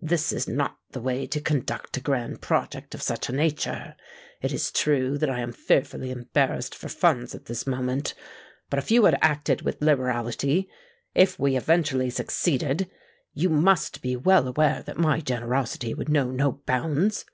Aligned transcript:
This 0.00 0.32
is 0.32 0.48
not 0.48 0.78
the 0.92 1.00
way 1.02 1.26
to 1.26 1.42
conduct 1.42 1.98
a 1.98 2.00
grand 2.00 2.40
project 2.40 2.94
of 2.94 3.02
such 3.02 3.28
a 3.28 3.34
nature. 3.34 3.94
It 4.40 4.50
is 4.50 4.72
true 4.72 5.18
that 5.18 5.28
I 5.28 5.40
am 5.40 5.52
fearfully 5.52 6.10
embarrassed 6.10 6.74
for 6.74 6.88
funds 6.88 7.34
at 7.34 7.44
this 7.44 7.66
moment; 7.66 8.14
but 8.70 8.78
if 8.78 8.90
you 8.90 9.04
had 9.04 9.18
acted 9.20 9.60
with 9.60 9.82
liberality—if 9.82 11.38
we 11.38 11.54
eventually 11.56 12.08
succeeded—you 12.08 13.50
must 13.50 14.00
be 14.00 14.16
well 14.16 14.48
aware 14.48 14.82
that 14.84 14.96
my 14.96 15.20
generosity 15.20 15.92
would 15.92 16.08
know 16.08 16.30
no 16.30 16.52
bounds." 16.64 17.26